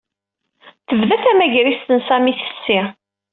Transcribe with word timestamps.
Tebda 0.87 1.15
tamagrist 1.23 1.89
n 1.93 1.99
Sami 2.07 2.33
tfessi. 2.39 2.79